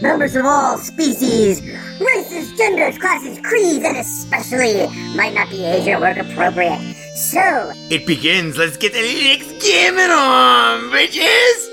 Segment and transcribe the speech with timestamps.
[0.00, 1.62] members of all species,
[2.00, 4.86] races, genders, classes, creeds, and especially
[5.16, 6.80] might not be age or work appropriate.
[7.14, 8.58] So, it begins.
[8.58, 11.72] Let's get the next gaming on, bitches!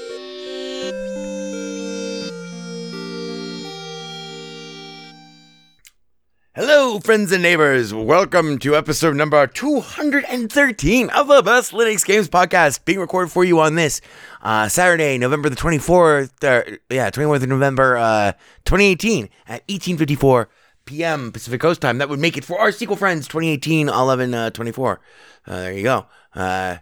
[6.56, 7.96] Hello, friends and neighbors.
[7.96, 13.60] Welcome to episode number 213 of the Best Linux Games Podcast, being recorded for you
[13.60, 14.02] on this
[14.44, 18.34] uh, Saturday, November the 24th, uh, yeah, 24th of November, uh,
[18.66, 20.50] 2018 at 1854
[20.86, 21.32] p.m.
[21.32, 21.98] Pacific Coast time.
[21.98, 25.00] That would make it for our sequel friends, 2018 11 uh, 24.
[25.48, 26.06] Uh, there you go.
[26.36, 26.78] Uh,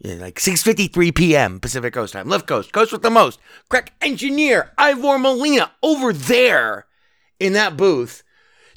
[0.00, 1.60] yeah, like 6:53 p.m.
[1.60, 2.28] Pacific Coast time.
[2.28, 3.38] Left Coast, Coast with the most.
[3.68, 6.86] Crack engineer Ivor Molina over there
[7.38, 8.24] in that booth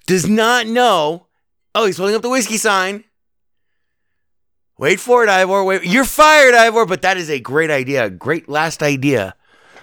[0.05, 1.25] does not know.
[1.73, 3.03] Oh, he's holding up the whiskey sign.
[4.77, 5.63] Wait for it, Ivor.
[5.63, 5.85] Wait.
[5.85, 8.09] You're fired, Ivor, but that is a great idea.
[8.09, 9.35] Great last idea,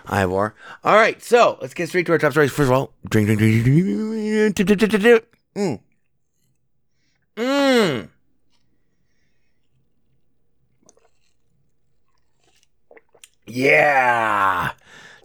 [0.06, 0.54] Ivor.
[0.84, 2.52] All right, so let's get straight to our top stories.
[2.52, 5.24] First of all, drink, drink, drink, drink, drink,
[7.36, 8.08] Mmm.
[13.46, 14.72] Yeah.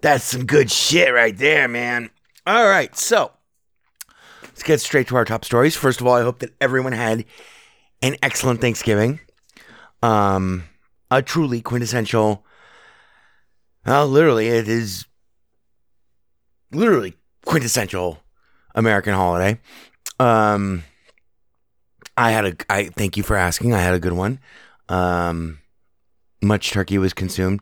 [0.01, 2.09] That's some good shit right there, man.
[2.45, 3.31] All right, so
[4.43, 5.75] let's get straight to our top stories.
[5.75, 7.25] First of all, I hope that everyone had
[8.01, 9.19] an excellent Thanksgiving.
[10.01, 10.63] Um,
[11.09, 12.45] a truly quintessential.
[13.85, 15.05] Well, literally, it is
[16.71, 17.15] literally
[17.45, 18.19] quintessential
[18.75, 19.59] American holiday.
[20.19, 20.83] Um,
[22.15, 22.55] I had a.
[22.69, 23.73] I thank you for asking.
[23.73, 24.39] I had a good one.
[24.89, 25.59] Um,
[26.41, 27.61] much turkey was consumed.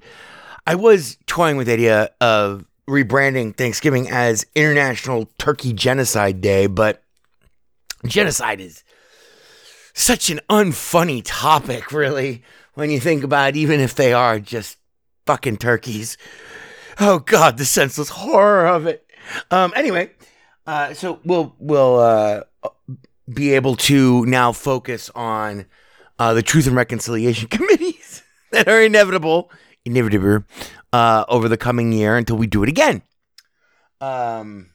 [0.67, 7.03] I was toying with the idea of rebranding Thanksgiving as International Turkey Genocide Day, but
[8.05, 8.83] genocide is
[9.95, 12.43] such an unfunny topic, really,
[12.75, 14.77] when you think about it, even if they are just
[15.25, 16.17] fucking turkeys.
[16.99, 19.07] Oh God, the senseless horror of it.
[19.49, 20.11] Um, anyway,
[20.67, 22.41] uh, so we'll we'll uh,
[23.33, 25.65] be able to now focus on
[26.19, 28.21] uh, the Truth and Reconciliation committees
[28.51, 29.49] that are inevitable,
[29.85, 30.43] inevitable,
[30.93, 33.01] uh, over the coming year until we do it again.
[34.01, 34.71] Um,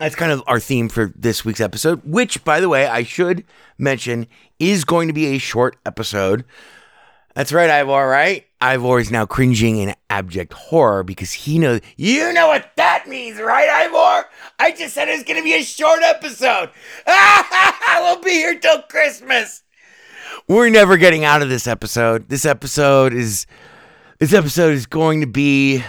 [0.00, 3.44] that's kind of our theme for this week's episode, which, by the way, I should
[3.76, 4.26] mention
[4.58, 6.46] is going to be a short episode.
[7.34, 8.46] That's right, Ivor, right?
[8.62, 11.82] Ivor is now cringing in abject horror because he knows.
[11.98, 14.26] You know what that means, right, Ivor?
[14.58, 16.70] I just said it's going to be a short episode.
[17.06, 19.62] we'll be here till Christmas.
[20.48, 22.30] We're never getting out of this episode.
[22.30, 23.44] This episode is
[24.18, 25.84] This episode is going to be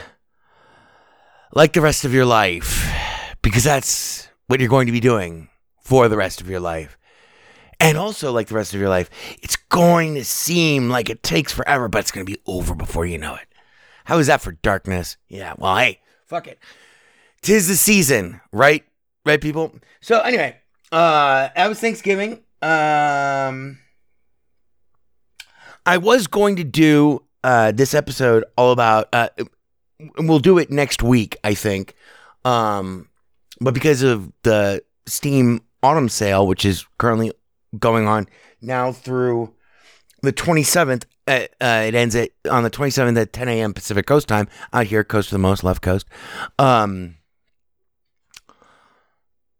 [1.54, 3.11] like the rest of your life
[3.42, 5.50] because that's what you're going to be doing
[5.82, 6.98] for the rest of your life.
[7.80, 9.10] And also, like the rest of your life,
[9.42, 13.08] it's going to seem like it takes forever, but it's going to be over before
[13.08, 13.48] you know it.
[14.06, 15.18] How is that for darkness?
[15.28, 16.60] Yeah, well, hey, fuck it.
[17.42, 18.84] Tis the season, right?
[19.26, 19.74] Right, people?
[20.00, 20.58] So, anyway,
[20.92, 22.44] uh, that was Thanksgiving.
[22.62, 23.80] Um,
[25.86, 29.30] I was going to do uh, this episode all about, uh,
[30.20, 31.96] we'll do it next week, I think.
[32.46, 33.10] Um,
[33.62, 37.32] but because of the Steam Autumn Sale, which is currently
[37.80, 38.28] going on
[38.62, 39.54] now through
[40.24, 43.74] the 27th, uh, uh, it ends at on the 27th at 10 a.m.
[43.74, 46.08] Pacific Coast time out here, coast to the most, left coast.
[46.58, 47.18] Um,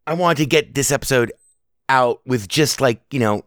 [0.08, 1.32] I wanted to get this episode
[1.88, 3.46] out with just like you know,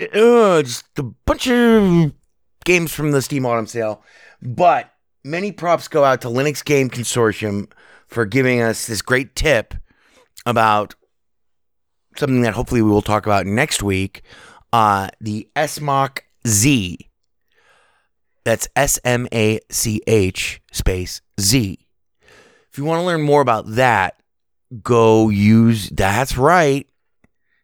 [0.00, 2.12] uh, just a bunch of
[2.64, 4.02] games from the Steam Autumn Sale,
[4.42, 4.92] but
[5.24, 7.72] many props go out to Linux Game Consortium
[8.06, 9.74] for giving us this great tip
[10.46, 10.94] about
[12.16, 14.22] something that hopefully we will talk about next week.
[14.72, 17.10] Uh, the Smach Z.
[18.44, 21.78] That's S M A C H space Z.
[22.70, 24.20] If you want to learn more about that,
[24.82, 25.88] go use.
[25.90, 26.86] That's right.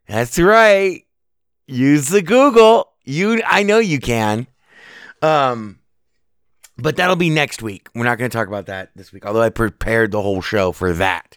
[0.06, 1.04] That's right.
[1.66, 2.92] Use the Google.
[3.04, 4.46] You, I know you can.
[5.20, 5.80] Um,
[6.78, 7.88] but that'll be next week.
[7.94, 9.26] We're not going to talk about that this week.
[9.26, 11.36] Although I prepared the whole show for that.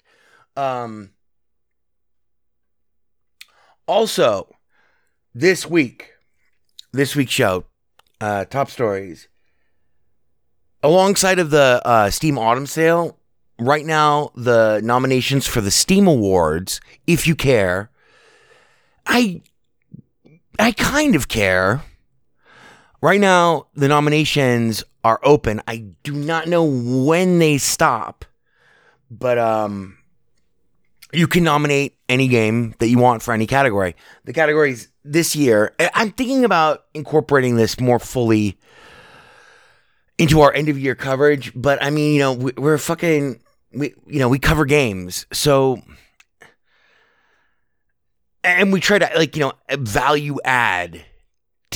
[0.56, 1.10] Um.
[3.88, 4.48] Also,
[5.34, 6.12] this week,
[6.92, 7.66] this week's show,
[8.22, 9.28] uh, top stories.
[10.82, 13.18] Alongside of the uh, Steam Autumn Sale,
[13.60, 17.90] right now the nominations for the Steam Awards, if you care,
[19.06, 19.42] I
[20.60, 21.84] I kind of care.
[23.02, 25.62] Right now the nominations are open.
[25.68, 28.26] I do not know when they stop,
[29.12, 29.98] but um
[31.14, 33.96] you can nominate any game that you want for any category.
[34.26, 38.58] The categories this year, I'm thinking about incorporating this more fully
[40.18, 43.40] into our end of year coverage, but I mean, you know, we- we're fucking
[43.74, 45.26] we you know, we cover games.
[45.34, 45.82] So
[48.44, 51.04] and we try to like, you know, value add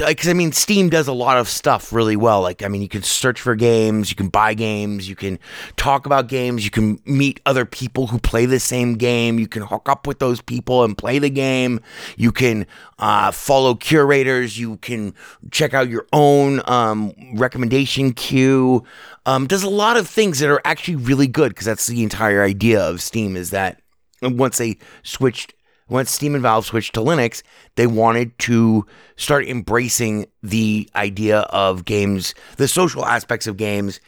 [0.06, 2.42] because I mean, Steam does a lot of stuff really well.
[2.42, 5.40] Like, I mean, you can search for games, you can buy games, you can
[5.76, 9.64] talk about games, you can meet other people who play the same game, you can
[9.64, 11.80] hook up with those people and play the game,
[12.16, 12.66] you can
[13.00, 15.14] uh, follow curators, you can
[15.52, 18.84] check out your own um, recommendation queue.
[19.26, 22.44] Um, does a lot of things that are actually really good because that's the entire
[22.44, 23.82] idea of Steam is that
[24.22, 25.54] once they switched
[25.90, 27.44] once Steam and Valve switched to Linux,
[27.76, 28.86] they wanted to
[29.16, 34.00] start embracing the idea of games, the social aspects of games,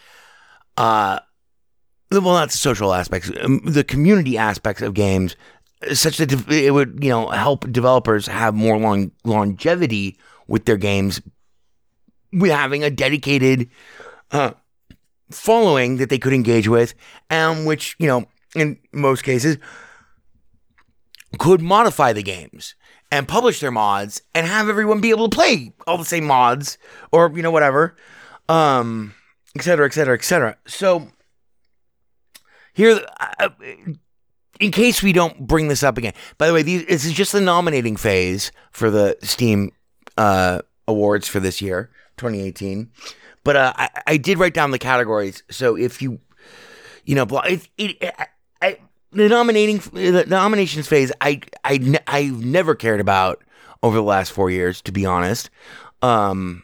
[0.77, 1.19] uh,
[2.11, 5.35] well, not the social aspects, um, the community aspects of games,
[5.93, 10.17] such that it would, you know, help developers have more long longevity
[10.47, 11.21] with their games,
[12.33, 13.69] with having a dedicated
[14.31, 14.51] uh,
[15.29, 16.93] following that they could engage with,
[17.29, 19.57] and which, you know, in most cases
[21.37, 22.75] could modify the games
[23.11, 26.77] and publish their mods and have everyone be able to play all the same mods
[27.11, 27.95] or you know whatever.
[28.47, 29.13] Um
[29.55, 30.57] et cetera et cetera et cetera.
[30.65, 31.09] So
[32.73, 33.05] here
[33.39, 33.49] uh,
[34.59, 37.31] in case we don't bring this up again by the way these, this is just
[37.31, 39.71] the nominating phase for the steam
[40.17, 42.91] uh, awards for this year 2018
[43.43, 45.43] but uh, I, I did write down the categories.
[45.49, 46.19] So if you
[47.05, 48.27] you know it, it, I,
[49.11, 53.43] the nominating the nominations phase I I I've never cared about
[53.81, 55.49] over the last 4 years to be honest.
[56.01, 56.63] Um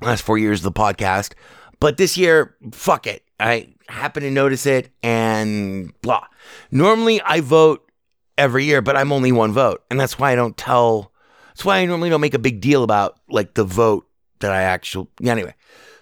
[0.00, 1.34] last 4 years of the podcast.
[1.80, 3.22] But this year fuck it.
[3.40, 6.26] I happen to notice it and blah.
[6.70, 7.90] Normally I vote
[8.38, 9.84] every year but I'm only one vote.
[9.90, 11.12] And that's why I don't tell
[11.48, 14.06] that's why I normally don't make a big deal about like the vote
[14.40, 15.54] that I actually anyway.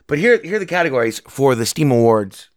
[0.06, 2.50] But here here are the categories for the Steam Awards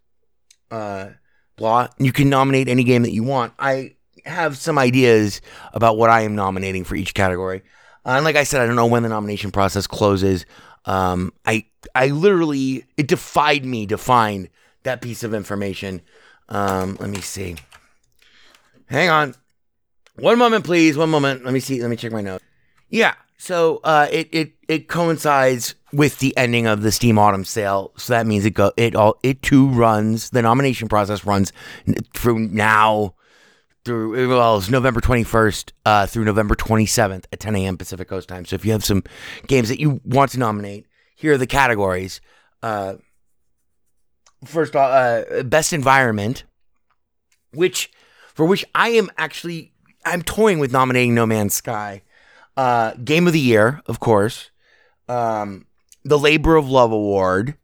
[0.72, 1.10] uh
[1.56, 1.88] blah.
[1.98, 3.54] You can nominate any game that you want.
[3.60, 3.96] I
[4.26, 5.42] have some ideas
[5.74, 7.64] about what I am nominating for each category.
[8.06, 10.46] Uh, and like I said, I don't know when the nomination process closes.
[10.86, 14.50] Um, I I literally it defied me to find
[14.84, 16.02] that piece of information.
[16.50, 17.56] Um, let me see.
[18.88, 19.36] Hang on.
[20.18, 20.98] One moment, please.
[20.98, 21.44] One moment.
[21.44, 21.82] Let me see.
[21.82, 22.44] Let me check my notes.
[22.90, 23.16] Yeah.
[23.38, 28.14] So uh, it it it coincides with the ending of the Steam Autumn Sale, so
[28.14, 30.30] that means it go it all it too runs.
[30.30, 31.52] The nomination process runs
[32.14, 33.16] through now
[33.84, 37.78] through well, it's November twenty first uh, through November twenty seventh at ten a.m.
[37.78, 38.46] Pacific Coast time.
[38.46, 39.04] So if you have some
[39.48, 42.22] games that you want to nominate, here are the categories.
[42.64, 42.96] Uh,
[44.46, 46.46] first off, uh, best environment,
[47.54, 47.92] which
[48.34, 49.74] for which I am actually
[50.06, 52.02] I'm toying with nominating No Man's Sky.
[52.58, 54.50] Uh, Game of the Year, of course.
[55.08, 55.66] Um,
[56.04, 57.56] the Labor of Love Award,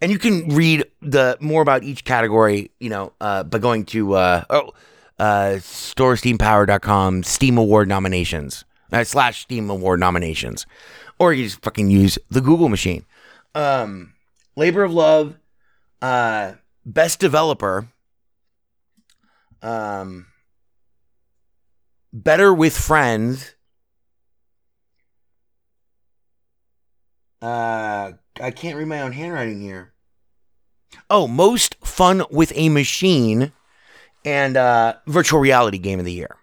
[0.00, 4.14] and you can read the more about each category, you know, uh, by going to
[4.14, 4.72] uh, oh,
[5.18, 10.66] uh, store.steampowered.com Steam Award nominations uh, slash Steam Award nominations,
[11.18, 13.04] or you just fucking use the Google machine.
[13.54, 14.14] Um,
[14.56, 15.36] Labor of Love,
[16.00, 17.88] uh, Best Developer,
[19.62, 20.26] um,
[22.12, 23.54] Better with Friends.
[27.42, 29.92] Uh, I can't read my own handwriting here.
[31.10, 33.52] Oh, most fun with a machine
[34.24, 36.36] and uh, virtual reality game of the year.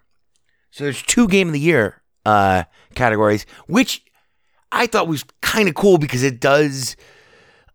[0.70, 2.64] So there's two game of the year uh,
[2.94, 4.04] categories, which
[4.70, 6.96] I thought was kind of cool because it does,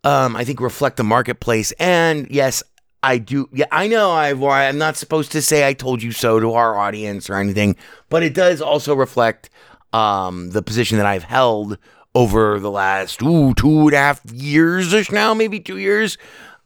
[0.03, 1.71] um, I think, reflect the marketplace.
[1.73, 2.63] And yes,
[3.01, 3.49] I do.
[3.51, 6.77] Yeah, I know I've, I'm not supposed to say I told you so to our
[6.77, 7.75] audience or anything,
[8.09, 9.49] but it does also reflect
[9.93, 11.77] um, the position that I've held
[12.15, 16.17] over the last ooh, two and a half years ish now, maybe two years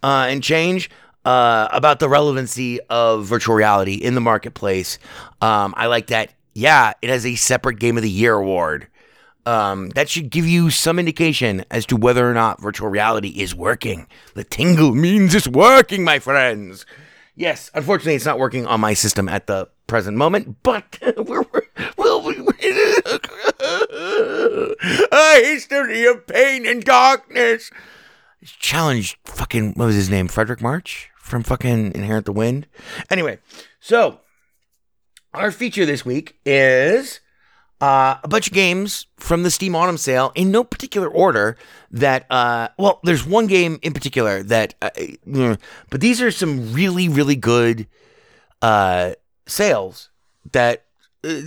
[0.03, 0.89] uh, and change.
[1.25, 4.97] Uh, about the relevancy of virtual reality in the marketplace.
[5.41, 6.33] Um, I like that.
[6.53, 8.87] Yeah, it has a separate Game of the Year award.
[9.45, 13.53] Um, that should give you some indication as to whether or not virtual reality is
[13.53, 14.07] working.
[14.33, 16.85] The tingle means it's working, my friends.
[17.35, 21.43] Yes, unfortunately, it's not working on my system at the present moment, but we're,
[21.97, 22.21] we'll,
[24.19, 27.71] a history of pain and darkness.
[28.43, 30.27] Challenged fucking, what was his name?
[30.27, 32.67] Fredric March from fucking Inherit the Wind?
[33.09, 33.39] Anyway,
[33.79, 34.21] so
[35.33, 37.19] our feature this week is
[37.81, 41.57] uh, a bunch of games from the Steam Autumn Sale in no particular order.
[41.91, 45.59] That uh, well, there's one game in particular that, uh, mm,
[45.89, 47.87] but these are some really really good
[48.61, 49.13] uh,
[49.47, 50.09] sales.
[50.51, 50.85] That
[51.23, 51.41] uh,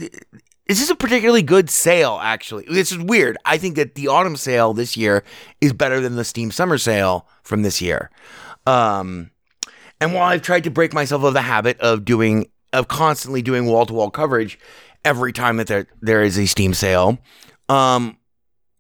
[0.72, 2.18] this is a particularly good sale.
[2.22, 3.36] Actually, this is weird.
[3.44, 5.22] I think that the Autumn Sale this year
[5.60, 8.10] is better than the Steam Summer Sale from this year.
[8.66, 9.32] Um,
[10.00, 13.66] and while I've tried to break myself of the habit of doing of constantly doing
[13.66, 14.58] wall to wall coverage
[15.04, 17.18] every time that there there is a Steam sale.
[17.68, 18.16] Um,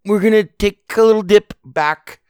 [0.06, 2.22] we're gonna take a little dip back.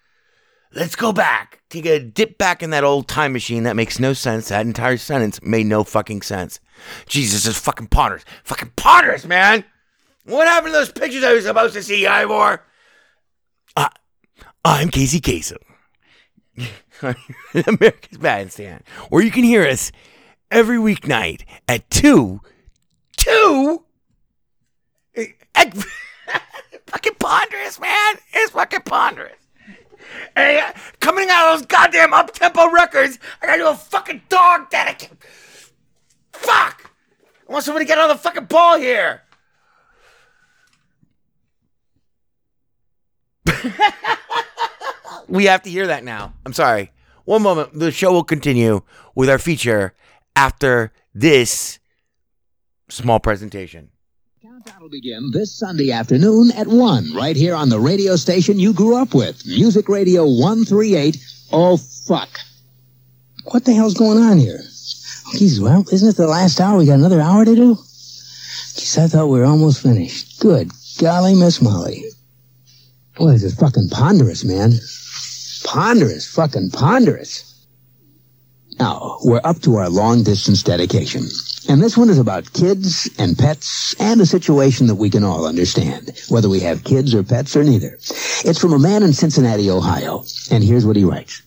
[0.74, 1.62] Let's go back.
[1.70, 3.62] Take a dip back in that old time machine.
[3.62, 4.48] That makes no sense.
[4.48, 6.58] That entire sentence made no fucking sense.
[7.06, 8.24] Jesus is fucking ponderous.
[8.44, 9.64] Fucking ponderous, man.
[10.24, 12.62] What happened to those pictures I was supposed to see, Ivor?
[13.76, 13.88] Uh,
[14.64, 15.58] I'm Casey Kasem.
[17.66, 19.90] America's Bandstand, where you can hear us
[20.52, 22.40] every weeknight at 2
[23.16, 23.84] 2
[25.54, 25.74] at,
[26.86, 29.32] fucking ponderous man it's fucking ponderous
[30.36, 35.10] uh, coming out of those goddamn up-tempo records i gotta do a fucking dog dedicate
[36.32, 36.90] fuck
[37.48, 39.22] i want somebody to get on the fucking ball here
[45.28, 46.90] we have to hear that now i'm sorry
[47.24, 48.82] one moment the show will continue
[49.14, 49.94] with our feature
[50.34, 51.78] after this
[52.88, 53.90] small presentation.
[54.42, 58.72] Countdown will begin this Sunday afternoon at 1, right here on the radio station you
[58.72, 61.16] grew up with, Music Radio 138.
[61.52, 62.28] Oh, fuck.
[63.44, 64.60] What the hell's going on here?
[65.32, 66.78] Geez, well, isn't it the last hour?
[66.78, 67.74] We got another hour to do?
[67.74, 70.40] Geez, I thought we were almost finished.
[70.40, 72.04] Good golly, Miss Molly.
[73.16, 74.72] Boy, this is fucking ponderous, man.
[75.64, 77.48] Ponderous, fucking ponderous.
[78.78, 81.24] Now, we're up to our long distance dedication.
[81.68, 85.46] And this one is about kids and pets and a situation that we can all
[85.46, 87.98] understand, whether we have kids or pets or neither.
[88.44, 90.24] It's from a man in Cincinnati, Ohio.
[90.50, 91.42] And here's what he writes.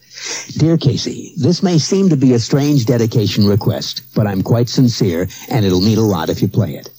[0.58, 5.28] Dear Casey, this may seem to be a strange dedication request, but I'm quite sincere
[5.50, 6.90] and it'll mean a lot if you play it.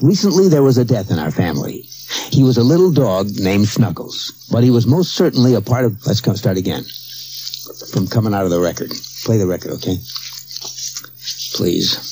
[0.00, 1.88] Recently there was a death in our family.
[2.30, 6.06] He was a little dog named Snuggles, but he was most certainly a part of,
[6.06, 6.84] let's come start again.
[7.92, 8.92] From coming out of the record.
[9.24, 9.98] Play the record, okay?
[11.54, 12.09] Please.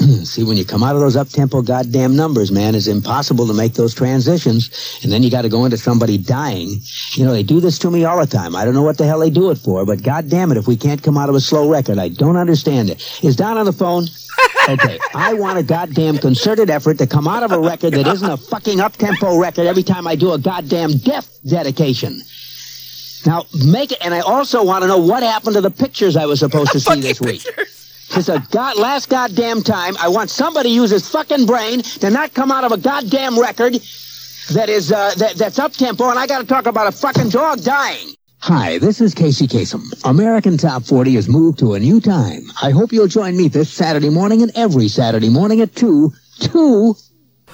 [0.24, 3.74] See, when you come out of those up-tempo goddamn numbers, man, it's impossible to make
[3.74, 4.98] those transitions.
[5.02, 6.80] And then you got to go into somebody dying.
[7.12, 8.56] You know, they do this to me all the time.
[8.56, 10.76] I don't know what the hell they do it for, but goddamn it, if we
[10.76, 13.02] can't come out of a slow record, I don't understand it.
[13.22, 14.06] Is Don on the phone?
[14.68, 18.30] Okay, I want a goddamn concerted effort to come out of a record that isn't
[18.30, 22.20] a fucking up-tempo record every time I do a goddamn death dedication.
[23.26, 26.26] Now, make it, and I also want to know what happened to the pictures I
[26.26, 27.44] was supposed to see this week.
[28.12, 29.96] It's a god, last goddamn time.
[29.98, 33.38] I want somebody to use his fucking brain to not come out of a goddamn
[33.38, 33.74] record
[34.52, 37.28] that is uh, that that's up tempo, and I got to talk about a fucking
[37.28, 38.14] dog dying.
[38.38, 39.82] Hi, this is Casey Kasem.
[40.04, 42.50] American Top 40 has moved to a new time.
[42.62, 46.10] I hope you'll join me this Saturday morning and every Saturday morning at 2.
[46.40, 46.94] 2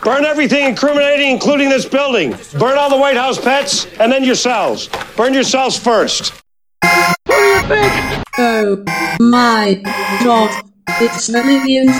[0.04, 2.36] Burn everything incriminating, including this building.
[2.58, 4.88] Burn all the White House pets, and then yourselves.
[5.16, 6.32] Burn yourselves first.
[8.38, 8.84] Oh
[9.20, 9.80] my
[10.24, 10.50] god.
[10.98, 11.96] It's Bolivians.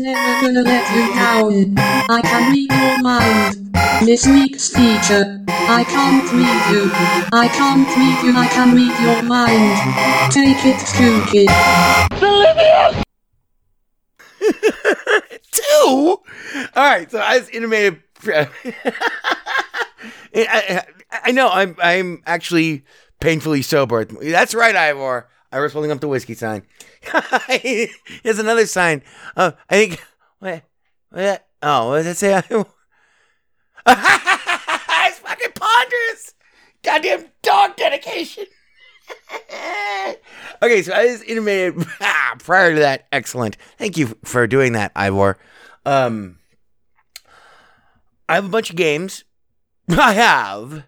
[0.00, 1.74] Never gonna let you down.
[1.78, 3.72] I can read your mind.
[4.06, 5.40] This week's feature.
[5.48, 6.90] I can't read you.
[7.32, 8.36] I can't read you.
[8.36, 9.78] I can read your mind.
[10.32, 11.46] Take it, Kooky.
[15.52, 16.20] Two.
[16.74, 17.10] All right.
[17.10, 18.02] So I was intimated.
[18.26, 18.48] I,
[20.34, 20.86] I,
[21.24, 21.48] I know.
[21.48, 21.76] I'm.
[21.80, 22.84] I'm actually
[23.22, 24.04] painfully sober.
[24.04, 25.28] That's right, Ivor.
[25.52, 26.64] I was holding up the whiskey sign.
[27.48, 29.02] Here's another sign.
[29.36, 30.04] Uh, I think.
[30.40, 30.64] What?
[31.10, 31.46] What?
[31.62, 32.36] Oh, what does it say?
[32.40, 32.48] it's
[35.18, 36.34] fucking ponderous.
[36.82, 38.46] Goddamn dog dedication.
[40.62, 41.86] okay, so I was intimated
[42.40, 43.06] prior to that.
[43.12, 43.56] Excellent.
[43.78, 45.38] Thank you for doing that, Ivor.
[45.84, 46.38] Um,
[48.28, 49.24] I have a bunch of games.
[49.88, 50.84] I have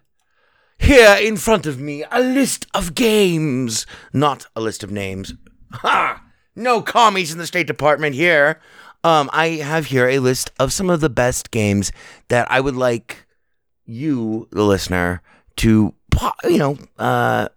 [0.77, 5.33] here in front of me a list of games, not a list of names.
[5.71, 6.23] Ha!
[6.55, 8.61] No commies in the State Department here.
[9.03, 11.91] Um, I have here a list of some of the best games
[12.29, 13.25] that I would like
[13.85, 15.21] you, the listener,
[15.57, 15.93] to
[16.43, 17.49] you know, uh,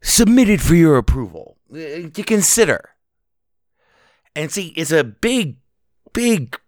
[0.00, 2.90] submitted for your approval uh, to consider.
[4.34, 5.56] And see, it's a big,
[6.12, 6.58] big,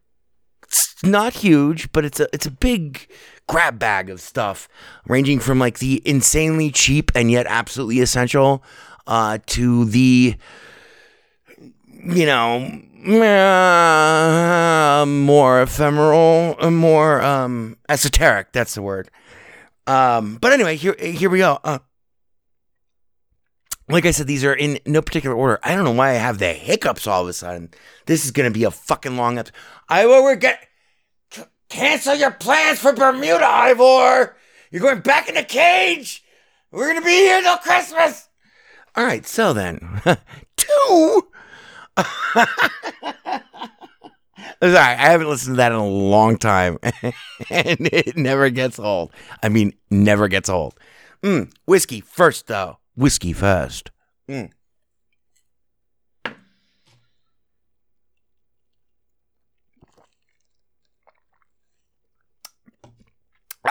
[1.02, 3.08] not huge, but it's a it's a big
[3.48, 4.68] grab bag of stuff,
[5.06, 8.62] ranging from like the insanely cheap and yet absolutely essential,
[9.06, 10.36] uh, to the
[12.04, 18.52] you know uh, more ephemeral, uh, more um, esoteric.
[18.52, 19.10] That's the word.
[19.86, 21.58] Um, but anyway, here here we go.
[21.64, 21.78] Uh,
[23.88, 25.58] like I said, these are in no particular order.
[25.64, 27.70] I don't know why I have the hiccups all of a sudden.
[28.06, 29.54] This is gonna be a fucking long episode.
[29.90, 30.66] We're get c-
[31.70, 34.36] cancel your plans for Bermuda, Ivor.
[34.70, 36.22] You're going back in the cage.
[36.70, 38.28] We're gonna be here till Christmas.
[38.94, 40.02] All right, so then,
[40.56, 41.28] two.
[44.62, 47.12] Sorry, I haven't listened to that in a long time, and
[47.50, 49.10] it never gets old.
[49.42, 50.74] I mean, never gets old.
[51.22, 52.78] Mm, whiskey first, though.
[52.94, 53.90] Whiskey first.
[54.28, 54.50] Mm.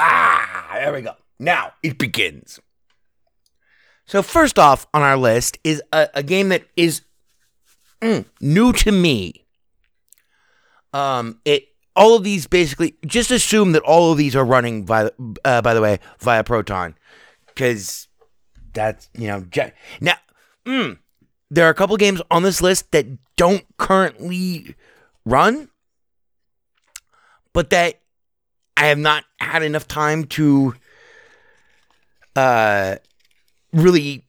[0.01, 1.13] Ah, there we go.
[1.39, 2.59] Now it begins.
[4.05, 7.01] So first off on our list is a, a game that is
[8.01, 9.45] mm, new to me.
[10.93, 15.11] Um, it all of these basically just assume that all of these are running by
[15.43, 16.95] uh, by the way via Proton
[17.47, 18.07] because
[18.73, 19.45] that's you know
[19.99, 20.15] now
[20.65, 20.97] mm,
[21.51, 24.75] there are a couple games on this list that don't currently
[25.25, 25.69] run,
[27.53, 28.01] but that
[28.79, 30.73] I have not had enough time to
[32.35, 32.95] uh
[33.73, 34.25] really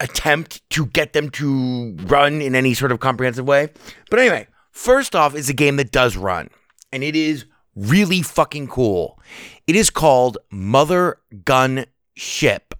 [0.00, 3.68] attempt to get them to run in any sort of comprehensive way.
[4.08, 6.48] But anyway, first off is a game that does run,
[6.90, 7.44] and it is
[7.76, 9.20] really fucking cool.
[9.66, 11.84] It is called Mother Gun
[12.16, 12.74] Ship,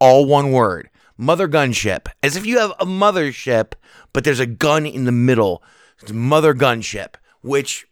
[0.00, 0.90] all one word.
[1.16, 3.74] Mother Gun Ship, as if you have a mothership,
[4.12, 5.62] but there's a gun in the middle.
[6.02, 7.86] It's Mother Gun Ship, which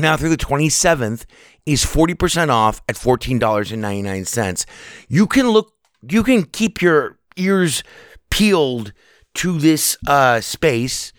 [0.00, 1.24] now through the 27th
[1.66, 4.66] is 40% off at $14.99.
[5.08, 5.72] You can look
[6.08, 7.82] you can keep your ears
[8.30, 8.92] peeled
[9.34, 11.12] to this uh, space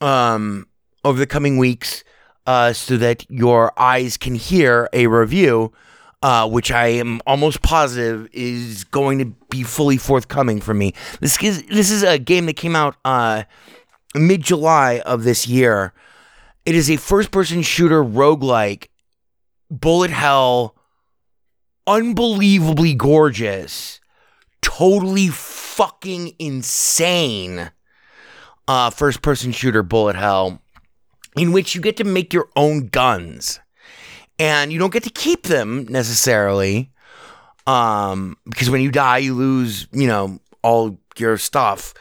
[0.00, 0.66] um,
[1.04, 2.04] over the coming weeks
[2.46, 5.72] uh, so that your eyes can hear a review
[6.22, 10.94] uh, which I am almost positive is going to be fully forthcoming for me.
[11.20, 13.44] This is this is a game that came out uh,
[14.14, 15.92] mid July of this year.
[16.68, 18.88] It is a first person shooter roguelike,
[19.70, 20.76] bullet hell,
[21.86, 24.00] unbelievably gorgeous,
[24.60, 27.70] totally fucking insane
[28.68, 30.60] uh, first person shooter bullet hell
[31.38, 33.60] in which you get to make your own guns.
[34.38, 36.90] And you don't get to keep them necessarily
[37.66, 41.94] um, because when you die you lose you know all your stuff.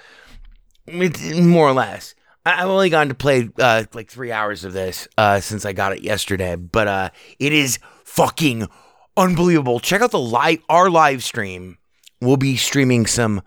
[0.92, 2.14] More or less
[2.48, 5.74] I- i've only gotten to play uh, like three hours of this uh, since i
[5.74, 8.68] got it yesterday but uh, it is fucking
[9.16, 11.78] unbelievable check out the live our live stream
[12.22, 13.42] we'll be streaming some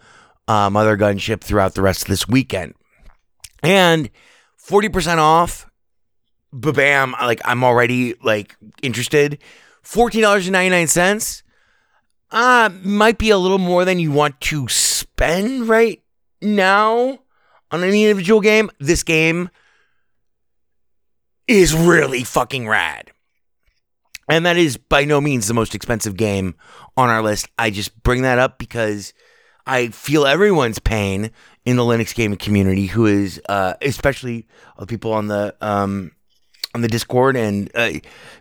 [0.49, 2.75] uh, mother gunship throughout the rest of this weekend
[3.63, 4.11] and
[4.69, 5.67] 40% off.
[6.53, 9.39] Bam, like I'm already like interested.
[9.85, 11.43] $14.99
[12.33, 16.03] uh might be a little more than you want to spend right
[16.41, 17.19] now
[17.71, 18.71] on any individual game.
[18.79, 19.51] This game
[21.47, 23.11] is really fucking rad.
[24.29, 26.55] And that is by no means the most expensive game
[26.97, 27.49] on our list.
[27.59, 29.13] I just bring that up because
[29.67, 31.33] I feel everyone's pain
[31.65, 36.13] in the Linux gaming community, who is uh, especially of people on the um,
[36.75, 37.93] on the Discord and uh,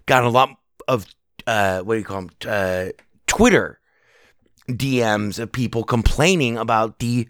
[0.06, 0.52] got a lot
[0.88, 1.08] of
[1.48, 2.86] uh, what do you call them uh,
[3.26, 3.80] Twitter
[4.70, 7.28] DMs of people complaining about the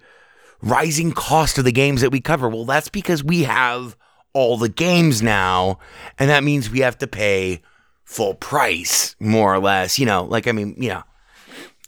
[0.61, 2.49] rising cost of the games that we cover.
[2.49, 3.95] Well, that's because we have
[4.33, 5.79] all the games now,
[6.17, 7.61] and that means we have to pay
[8.03, 9.99] full price, more or less.
[9.99, 11.03] You know, like I mean, you know,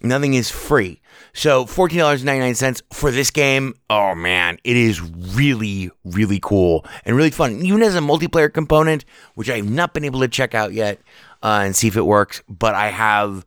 [0.01, 1.01] nothing is free.
[1.33, 7.61] So $14.99 for this game, oh man, it is really, really cool and really fun.
[7.63, 9.05] Even as a multiplayer component,
[9.35, 10.99] which I have not been able to check out yet
[11.41, 13.45] uh, and see if it works, but I have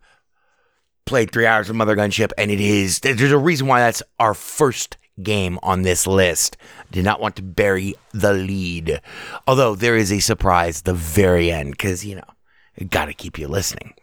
[1.05, 4.33] played three hours of Mother Gunship, and it is, there's a reason why that's our
[4.33, 6.57] first game on this list.
[6.91, 9.01] Did not want to bury the lead.
[9.47, 12.25] Although there is a surprise the very end, because, you know,
[12.77, 13.95] it got to keep you listening.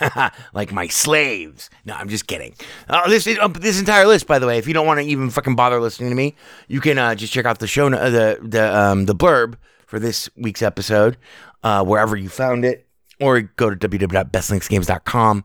[0.52, 1.70] like my slaves.
[1.84, 2.54] No, I'm just kidding.
[2.88, 5.30] Uh, this uh, this entire list, by the way, if you don't want to even
[5.30, 6.34] fucking bother listening to me,
[6.66, 9.54] you can uh, just check out the show, uh, the the um, the blurb
[9.86, 11.16] for this week's episode,
[11.62, 12.88] uh, wherever you found it,
[13.20, 15.44] or go to www.bestlinuxgames.com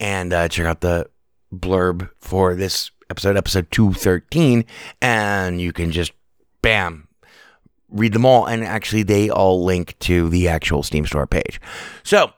[0.00, 1.08] and uh, check out the
[1.52, 4.64] blurb for this episode, episode two thirteen,
[5.02, 6.12] and you can just
[6.62, 7.08] bam
[7.92, 11.60] read them all, and actually they all link to the actual Steam store page.
[12.02, 12.32] So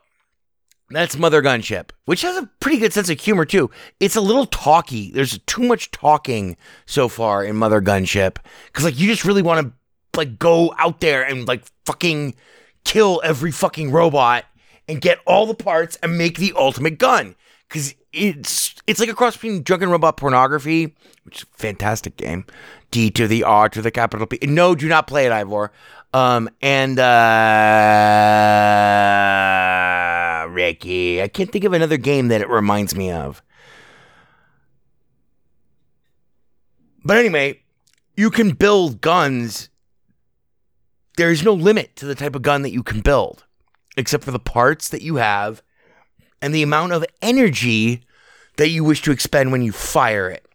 [0.89, 3.71] that's Mother Gunship, which has a pretty good sense of humor too.
[3.99, 5.11] It's a little talky.
[5.11, 9.65] There's too much talking so far in Mother Gunship because like you just really want
[9.65, 9.73] to
[10.17, 12.35] like go out there and like fucking
[12.83, 14.43] kill every fucking robot
[14.87, 17.35] and get all the parts and make the ultimate gun
[17.67, 22.45] because it's it's like a cross between drunken robot pornography, which is a fantastic game.
[22.91, 24.39] D to the R to the capital P.
[24.43, 25.71] No, do not play it, Ivor.
[26.13, 27.05] Um, and uh,
[30.49, 33.41] Ricky, I can't think of another game that it reminds me of.
[37.03, 37.59] But anyway,
[38.15, 39.69] you can build guns.
[41.17, 43.43] There is no limit to the type of gun that you can build,
[43.97, 45.61] except for the parts that you have
[46.41, 48.04] and the amount of energy
[48.57, 50.45] that you wish to expend when you fire it.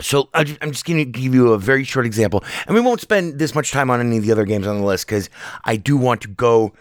[0.00, 3.38] So I'm just going to give you a very short example, and we won't spend
[3.38, 5.28] this much time on any of the other games on the list because
[5.64, 6.72] I do want to go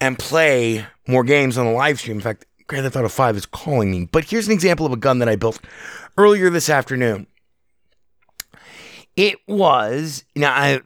[0.00, 2.16] and play more games on the live stream.
[2.16, 4.08] In fact, Grand Theft Auto 5 is calling me.
[4.10, 5.60] But here's an example of a gun that I built
[6.16, 7.26] earlier this afternoon.
[9.16, 10.80] It was now I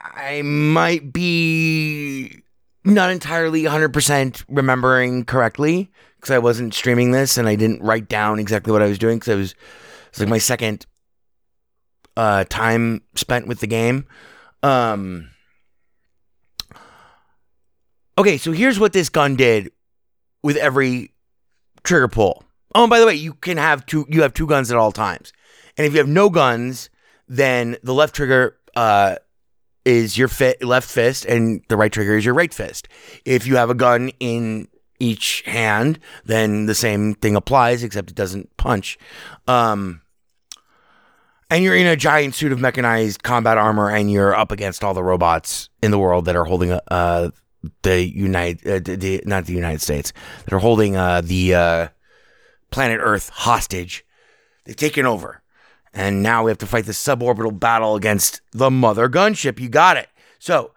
[0.00, 2.42] I might be
[2.84, 8.38] not entirely 100% remembering correctly because I wasn't streaming this and I didn't write down
[8.38, 9.54] exactly what I was doing because I was
[10.10, 10.86] it's like my second
[12.16, 14.06] uh, time spent with the game.
[14.62, 15.30] Um,
[18.18, 19.70] okay, so here's what this gun did
[20.42, 21.14] with every
[21.82, 22.44] trigger pull.
[22.74, 24.06] Oh, and by the way, you can have two.
[24.08, 25.32] You have two guns at all times,
[25.76, 26.90] and if you have no guns,
[27.26, 29.16] then the left trigger uh,
[29.84, 32.88] is your fit, left fist, and the right trigger is your right fist.
[33.24, 34.68] If you have a gun in
[35.00, 38.98] each hand, then the same thing applies, except it doesn't punch.
[39.48, 40.02] Um,
[41.50, 44.94] and you're in a giant suit of mechanized combat armor, and you're up against all
[44.94, 47.30] the robots in the world that are holding uh,
[47.82, 50.12] the United, uh, the, not the United States,
[50.44, 51.88] that are holding uh, the uh,
[52.70, 54.04] planet Earth hostage.
[54.64, 55.42] They've taken over,
[55.92, 59.58] and now we have to fight the suborbital battle against the mother gunship.
[59.58, 60.08] You got it.
[60.38, 60.72] So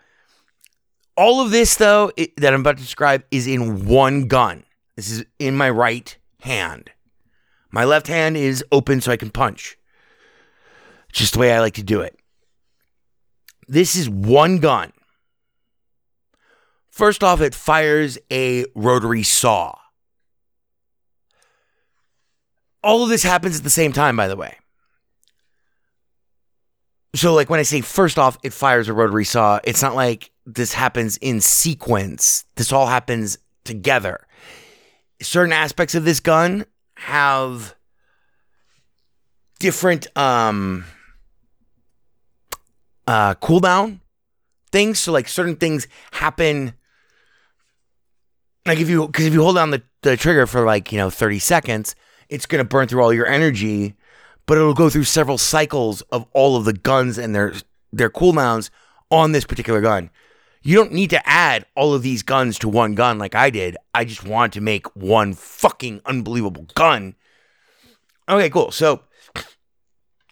[1.16, 4.64] all of this, though, it, that I'm about to describe is in one gun.
[4.96, 6.92] This is in my right hand.
[7.72, 9.78] My left hand is open so I can punch.
[11.12, 12.18] Just the way I like to do it.
[13.68, 14.92] This is one gun.
[16.90, 19.76] First off, it fires a rotary saw.
[22.84, 24.58] All of this happens at the same time, by the way.
[27.16, 30.32] So, like when I say first off, it fires a rotary saw, it's not like
[30.46, 32.46] this happens in sequence.
[32.56, 34.26] This all happens together.
[35.22, 37.76] Certain aspects of this gun have
[39.60, 40.86] different um
[43.08, 44.00] uh cooldown
[44.72, 45.00] things.
[45.00, 46.74] So like certain things happen
[48.66, 51.10] like if you because if you hold down the, the trigger for like, you know,
[51.10, 51.96] 30 seconds,
[52.30, 53.96] it's gonna burn through all your energy,
[54.46, 57.54] but it'll go through several cycles of all of the guns and their
[57.92, 58.70] their cooldowns
[59.12, 60.10] on this particular gun.
[60.64, 63.76] You don't need to add all of these guns to one gun like I did.
[63.94, 67.16] I just wanted to make one fucking unbelievable gun.
[68.30, 68.72] Okay, cool.
[68.72, 69.04] So,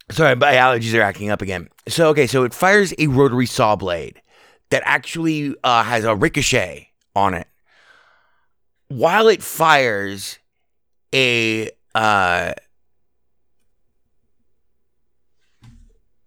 [0.09, 1.67] sorry, my allergies are acting up again.
[1.87, 4.21] So, okay, so it fires a rotary saw blade
[4.69, 7.47] that actually uh, has a ricochet on it.
[8.87, 10.39] While it fires
[11.13, 12.53] a uh,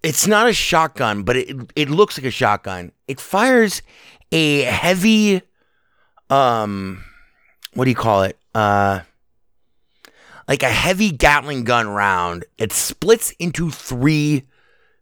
[0.05, 2.93] it's not a shotgun, but it it looks like a shotgun.
[3.09, 3.83] It fires
[4.31, 5.41] a heavy
[6.29, 7.03] um
[7.73, 8.39] what do you call it?
[8.55, 9.01] Uh
[10.47, 12.45] like a heavy Gatling gun round.
[12.59, 14.45] It splits into three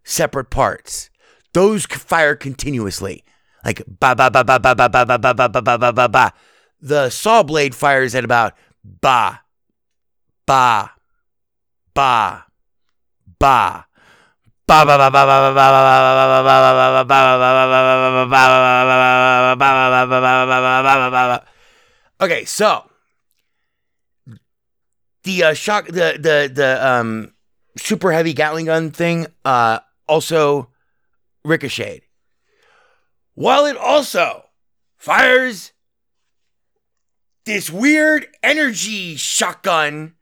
[0.04, 1.10] separate parts.
[1.52, 3.24] Those fire continuously.
[3.64, 6.08] Like ba ba ba ba ba ba ba ba ba ba ba ba ba ba
[6.08, 6.32] ba.
[6.80, 9.40] The saw blade fires at about ba
[10.46, 10.92] ba
[11.94, 12.46] ba
[13.38, 13.86] ba
[22.20, 22.88] Okay, so
[25.24, 27.32] the uh, shock, the the the um
[27.76, 30.70] super heavy Gatling gun thing, uh, also
[31.44, 32.02] ricocheted.
[33.34, 34.44] While it also
[34.98, 35.72] fires
[37.44, 40.14] this weird energy shotgun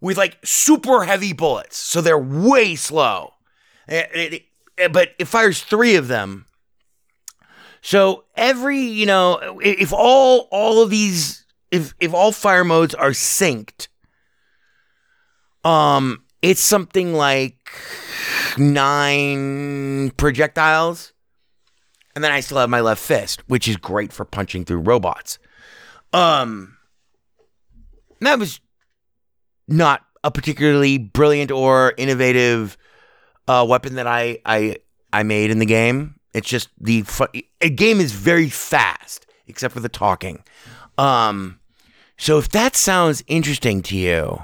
[0.00, 3.33] with like super heavy bullets, so they're way slow.
[3.88, 4.42] It- it-
[4.76, 6.46] it- but it fires three of them.
[7.82, 13.10] So every, you know, if all all of these, if if all fire modes are
[13.10, 13.88] synced,
[15.64, 17.70] um, it's something like
[18.56, 21.12] nine projectiles,
[22.14, 25.38] and then I still have my left fist, which is great for punching through robots.
[26.12, 26.76] Um,
[28.20, 28.60] that was
[29.68, 32.78] not a particularly brilliant or innovative
[33.48, 34.76] uh, weapon that I I
[35.12, 36.18] I made in the game.
[36.32, 37.26] It's just the fu-
[37.60, 40.42] a game is very fast, except for the talking.
[40.98, 41.60] Um,
[42.16, 44.42] so if that sounds interesting to you,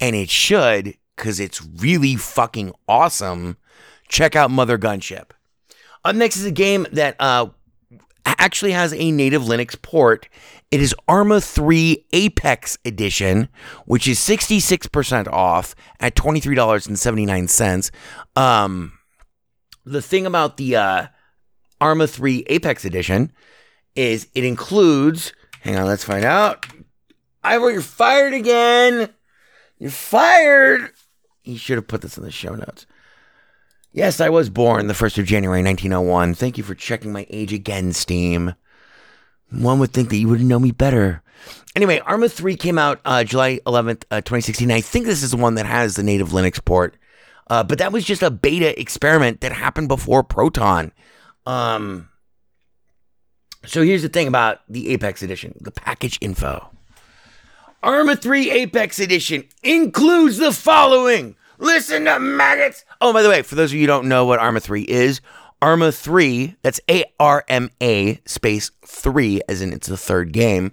[0.00, 3.56] and it should, because it's really fucking awesome,
[4.08, 5.30] check out Mother Gunship.
[6.04, 7.46] Up next is a game that uh,
[8.24, 10.28] actually has a native Linux port.
[10.70, 13.48] It is Arma 3 Apex Edition,
[13.86, 17.90] which is 66% off at $23.79.
[18.36, 18.98] Um,
[19.84, 21.06] the thing about the uh,
[21.80, 23.32] Arma 3 Apex Edition
[23.94, 26.66] is it includes, hang on, let's find out.
[27.44, 29.10] Ivor, you're fired again.
[29.78, 30.90] You're fired.
[31.44, 32.86] You should have put this in the show notes.
[33.94, 36.34] Yes, I was born the 1st of January 1901.
[36.34, 38.54] Thank you for checking my age again, Steam.
[39.50, 41.22] One would think that you would know me better.
[41.76, 44.70] Anyway, Arma 3 came out uh, July 11th, uh, 2016.
[44.70, 46.96] I think this is the one that has the native Linux port.
[47.48, 50.90] Uh, but that was just a beta experiment that happened before Proton.
[51.44, 52.08] Um,
[53.66, 56.70] so here's the thing about the Apex Edition the package info.
[57.82, 61.36] Arma 3 Apex Edition includes the following.
[61.62, 62.84] Listen to maggots.
[63.00, 65.20] Oh, by the way, for those of you who don't know what Arma 3 is,
[65.62, 70.72] Arma 3, that's A R M A space 3 as in it's the third game.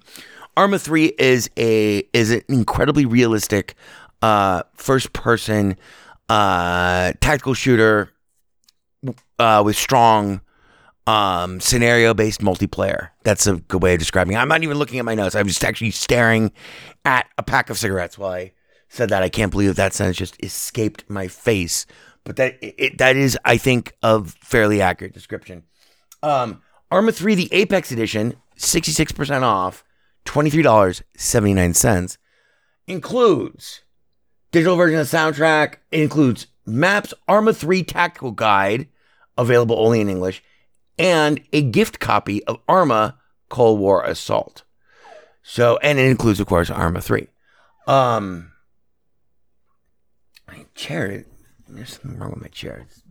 [0.57, 3.75] Arma 3 is a is an incredibly realistic
[4.23, 5.77] uh first person
[6.27, 8.11] uh tactical shooter
[9.37, 10.41] uh with strong
[11.05, 13.09] um scenario based multiplayer.
[13.23, 14.37] That's a good way of describing it.
[14.37, 15.35] I'm not even looking at my notes.
[15.35, 16.51] I'm just actually staring
[17.05, 18.53] at a pack of cigarettes while I
[18.89, 19.23] said that.
[19.23, 21.85] I can't believe that sentence just escaped my face.
[22.23, 25.63] But that it, that is, I think, a fairly accurate description.
[26.21, 29.83] Um, Arma 3, the Apex Edition, 66% off,
[30.25, 32.17] $23.79,
[32.87, 33.81] includes
[34.51, 38.87] digital version of the soundtrack, includes maps, Arma 3 Tactical Guide,
[39.37, 40.43] available only in English,
[40.97, 43.17] and a gift copy of Arma
[43.49, 44.63] Cold War Assault.
[45.41, 47.27] So, and it includes, of course, Arma 3.
[47.87, 48.48] Um,
[50.59, 51.25] my chair,
[51.67, 52.85] there's something wrong with my chair.
[52.87, 53.03] It's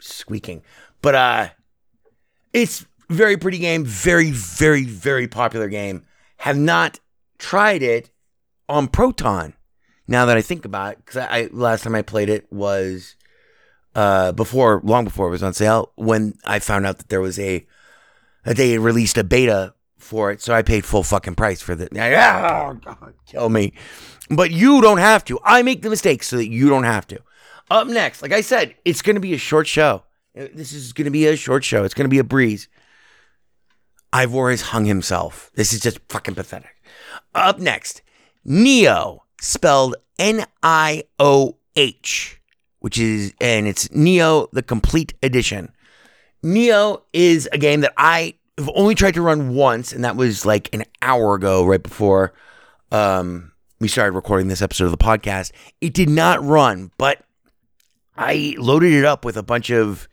[0.00, 0.62] squeaking.
[1.02, 1.48] But, uh,
[2.52, 6.04] it's very pretty game, very, very, very popular game.
[6.38, 7.00] Have not
[7.38, 8.10] tried it
[8.68, 9.54] on Proton.
[10.06, 13.14] Now that I think about it, because I, I last time I played it was
[13.94, 15.92] uh before, long before it was on sale.
[15.96, 17.66] When I found out that there was a
[18.44, 21.88] that they released a beta for it, so I paid full fucking price for the.
[21.92, 23.74] Oh God, kill me!
[24.30, 25.38] But you don't have to.
[25.44, 27.20] I make the mistakes so that you don't have to.
[27.70, 30.02] Up next, like I said, it's going to be a short show.
[30.34, 31.84] This is going to be a short show.
[31.84, 32.68] It's going to be a breeze.
[34.12, 35.50] Ivor has hung himself.
[35.54, 36.74] This is just fucking pathetic.
[37.34, 38.02] Up next,
[38.46, 42.40] Nioh, spelled N I O H,
[42.80, 45.72] which is and it's Nioh the Complete Edition.
[46.42, 50.46] Nioh is a game that I have only tried to run once, and that was
[50.46, 52.32] like an hour ago, right before
[52.90, 55.52] um, we started recording this episode of the podcast.
[55.80, 57.24] It did not run, but
[58.16, 60.08] I loaded it up with a bunch of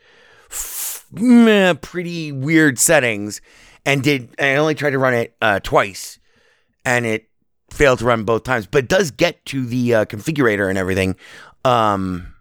[0.51, 3.41] f- meh, pretty weird settings,
[3.85, 4.35] and did.
[4.37, 6.19] And I only tried to run it uh, twice,
[6.83, 7.29] and it
[7.71, 8.67] failed to run both times.
[8.67, 11.15] But does get to the uh, configurator and everything,
[11.63, 12.35] um,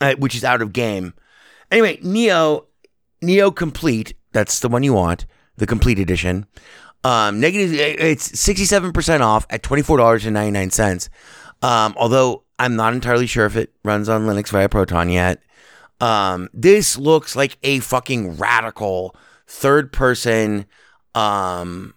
[0.00, 1.12] uh, which is out of game.
[1.70, 2.64] Anyway, Nioh,
[3.22, 4.14] Nioh Complete.
[4.32, 5.26] That's the one you want,
[5.58, 6.46] the Complete Edition.
[7.04, 7.72] Um, negative.
[7.74, 11.10] It's sixty-seven percent off at twenty-four dollars and ninety-nine cents.
[11.62, 15.42] Um, although I'm not entirely sure if it runs on Linux via Proton yet.
[16.00, 20.66] Um, this looks like a fucking radical third-person.
[21.14, 21.94] Um,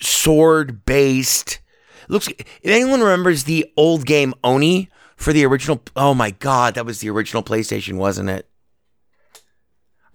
[0.00, 1.60] sword based
[2.08, 6.86] looks if anyone remembers the old game oni for the original oh my god that
[6.86, 8.48] was the original playstation wasn't it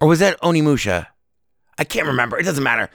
[0.01, 1.07] or was that onimusha
[1.77, 2.37] i can't remember.
[2.37, 2.89] It doesn't matter.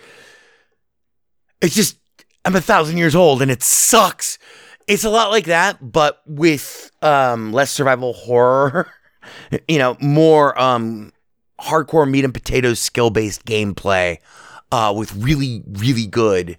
[1.61, 1.99] It's just
[2.45, 4.39] i'm a thousand years old and it sucks.
[4.87, 8.91] It's a lot like that but with um less survival horror
[9.69, 11.13] you know more um
[11.61, 14.19] hardcore meat and potatoes skill based gameplay
[14.73, 16.57] uh with really really good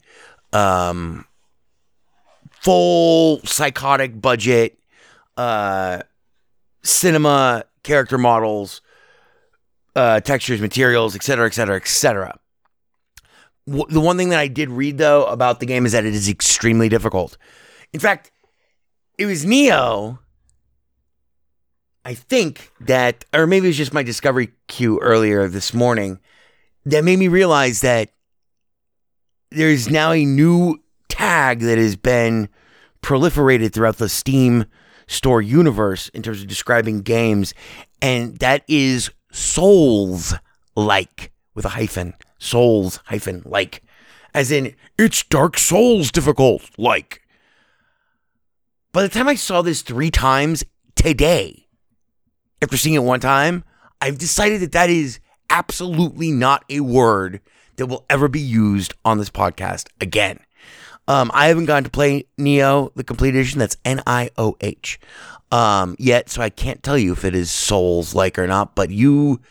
[0.53, 1.25] um
[2.51, 4.77] full psychotic budget
[5.37, 6.01] uh
[6.83, 8.81] cinema character models
[9.95, 12.37] uh textures materials etc etc etc
[13.67, 16.27] the one thing that i did read though about the game is that it is
[16.27, 17.37] extremely difficult.
[17.93, 18.31] In fact
[19.17, 20.19] it was Nioh
[22.03, 26.19] i think that or maybe it was just my discovery queue earlier this morning
[26.85, 28.09] that made me realize that
[29.51, 32.49] there's now a new tag that has been
[33.01, 34.65] proliferated throughout the Steam
[35.07, 37.53] store universe in terms of describing games,
[38.01, 40.33] and that is Souls
[40.75, 42.13] like with a hyphen.
[42.37, 43.83] Souls hyphen like.
[44.33, 47.21] As in, it's Dark Souls difficult like.
[48.91, 50.63] By the time I saw this three times
[50.95, 51.67] today,
[52.61, 53.63] after seeing it one time,
[53.99, 57.41] I've decided that that is absolutely not a word
[57.77, 60.39] that will ever be used on this podcast again.
[61.07, 63.59] Um, I haven't gotten to play Nioh, the complete edition.
[63.59, 64.99] That's N I O H.
[65.51, 68.75] Um, yet, so I can't tell you if it is Souls like or not.
[68.75, 69.41] But you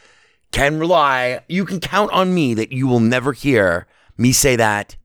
[0.53, 3.87] can rely, you can count on me that you will never hear
[4.17, 4.97] me say that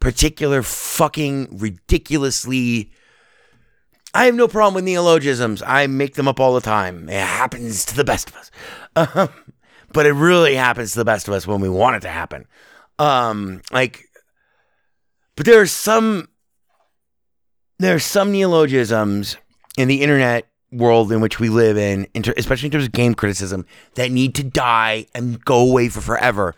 [0.00, 2.90] particular fucking ridiculously.
[4.12, 5.62] I have no problem with neologisms.
[5.64, 7.08] I make them up all the time.
[7.08, 8.50] It happens to the best of us.
[8.96, 9.28] Um,
[9.92, 12.46] but it really happens to the best of us when we want it to happen.
[12.98, 14.04] Um, like,
[15.36, 16.28] but there are some
[17.78, 19.38] there are some neologisms
[19.76, 22.06] in the internet world in which we live in,
[22.36, 26.54] especially in terms of game criticism, that need to die and go away for forever.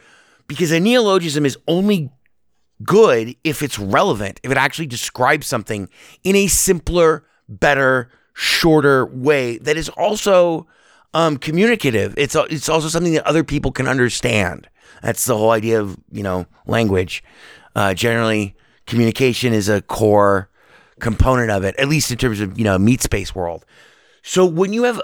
[0.46, 2.10] Because a neologism is only
[2.82, 5.88] good if it's relevant, if it actually describes something
[6.24, 10.66] in a simpler, better, shorter way that is also
[11.14, 12.14] um, communicative.
[12.16, 14.68] It's it's also something that other people can understand.
[15.02, 17.22] That's the whole idea of you know language.
[17.74, 18.54] Uh, generally,
[18.86, 20.50] communication is a core
[21.02, 23.66] component of it, at least in terms of you know meat space world.
[24.22, 25.02] So when you have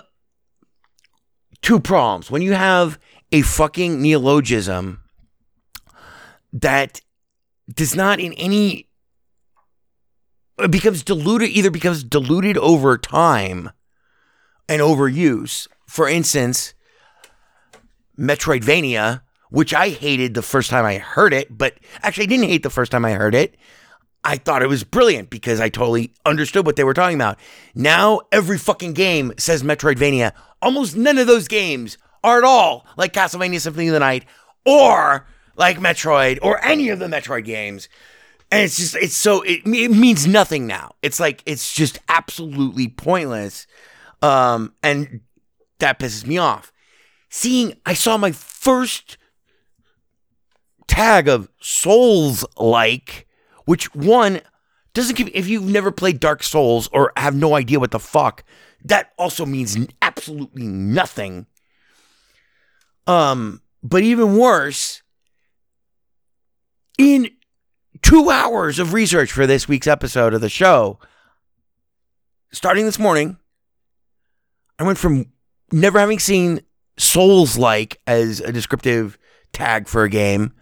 [1.60, 2.98] two problems, when you have
[3.32, 5.02] a fucking neologism
[6.52, 7.02] that
[7.68, 8.88] does not in any
[10.58, 13.70] it becomes diluted either becomes diluted over time
[14.68, 16.74] and overuse for instance,
[18.18, 22.62] Metroidvania, which I hated the first time I heard it, but actually I didn't hate
[22.62, 23.56] the first time I heard it.
[24.24, 27.38] I thought it was brilliant because I totally understood what they were talking about.
[27.74, 30.32] Now every fucking game says Metroidvania.
[30.60, 34.24] Almost none of those games are at all like Castlevania Symphony of the Night
[34.66, 35.26] or
[35.56, 37.88] like Metroid or any of the Metroid games.
[38.50, 40.94] And it's just, it's so, it, it means nothing now.
[41.02, 43.66] It's like, it's just absolutely pointless.
[44.22, 45.20] Um, and
[45.78, 46.72] that pisses me off.
[47.28, 49.18] Seeing, I saw my first
[50.86, 53.27] tag of Souls like,
[53.68, 54.40] which one
[54.94, 58.42] doesn't give, if you've never played Dark Souls or have no idea what the fuck,
[58.82, 61.44] that also means absolutely nothing.
[63.06, 65.02] Um, but even worse,
[66.96, 67.28] in
[68.00, 70.98] two hours of research for this week's episode of the show,
[72.50, 73.36] starting this morning,
[74.78, 75.26] I went from
[75.70, 76.62] never having seen
[76.96, 79.18] Souls like as a descriptive
[79.52, 80.54] tag for a game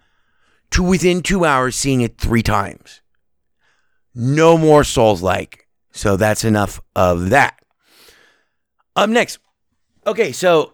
[0.70, 3.00] to within two hours seeing it three times.
[4.14, 5.66] No more Souls like.
[5.92, 7.58] So that's enough of that.
[8.94, 9.38] Up next.
[10.06, 10.72] Okay, so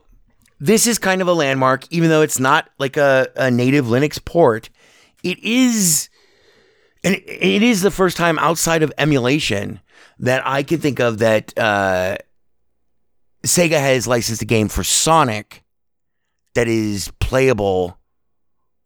[0.61, 4.23] this is kind of a landmark, even though it's not like a, a native Linux
[4.25, 4.71] port.
[5.23, 6.09] It is,
[7.03, 9.81] and it- is the first time outside of emulation
[10.19, 12.17] that I can think of that uh,
[13.45, 15.65] Sega has licensed a game for Sonic
[16.55, 17.99] that is playable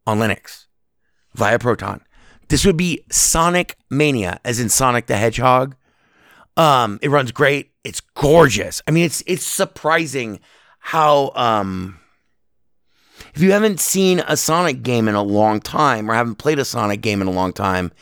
[0.06, 0.66] on Linux
[1.36, 2.02] via Proton.
[2.48, 5.76] This would be Sonic Mania, as in Sonic the Hedgehog.
[6.56, 7.72] Um, it runs great.
[7.84, 8.82] It's gorgeous.
[8.86, 10.40] I mean, it's it's surprising
[10.78, 11.98] how um
[13.34, 16.64] if you haven't seen a Sonic game in a long time or haven't played a
[16.64, 17.92] Sonic game in a long time,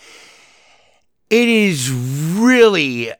[1.30, 3.10] it is really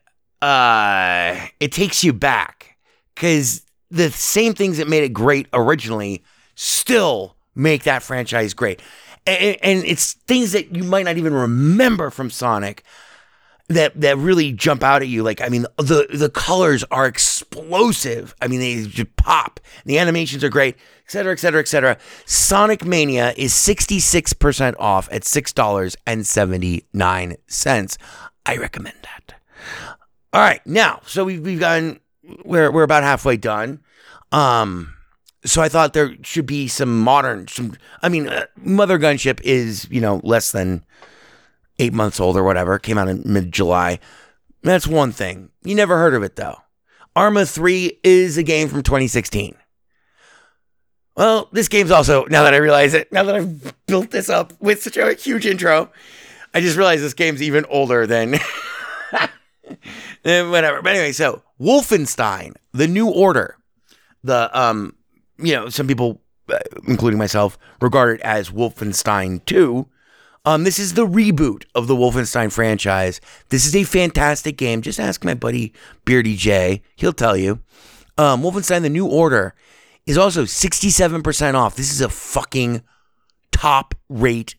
[0.41, 2.77] uh it takes you back
[3.17, 6.23] cuz the same things that made it great originally
[6.55, 8.81] still make that franchise great.
[9.27, 12.85] And, and it's things that you might not even remember from Sonic
[13.69, 15.23] that that really jump out at you.
[15.23, 18.35] Like, I mean, the the colors are explosive.
[18.43, 19.61] I mean, they just pop.
[19.85, 21.97] The animations are great, et cetera, et cetera, et cetera.
[22.27, 27.99] Sonic Mania is 66% off at $6.79.
[28.47, 29.35] I recommend that.
[30.33, 32.01] All right, now, so we've we've gotten
[32.45, 33.81] we're we're about halfway done.
[34.33, 34.95] Um
[35.45, 39.87] so I thought there should be some modern some I mean, uh, Mother Gunship is,
[39.91, 40.85] you know, less than
[41.79, 42.79] eight months old or whatever.
[42.79, 43.99] Came out in mid July.
[44.63, 45.51] That's one thing.
[45.63, 46.57] You never heard of it though.
[47.17, 49.55] Arma 3 is a game from 2016.
[51.17, 54.53] Well, this game's also, now that I realize it, now that I've built this up
[54.61, 55.93] with such a huge intro,
[56.53, 58.33] I just realized this game's even older than.
[60.25, 60.83] Whatever.
[60.83, 63.57] But anyway, so Wolfenstein, The New Order,
[64.25, 64.97] the, um,
[65.39, 69.87] you know, some people, uh, including myself, regard it as Wolfenstein 2.
[70.47, 73.19] Um, this is the reboot of the Wolfenstein franchise.
[73.49, 74.83] This is a fantastic game.
[74.83, 75.73] Just ask my buddy
[76.05, 76.83] Beardy J.
[76.97, 77.61] He'll tell you.
[78.19, 79.55] Um, Wolfenstein The New Order
[80.07, 81.77] is also 67% off.
[81.77, 82.83] This is a fucking
[83.51, 84.57] top rate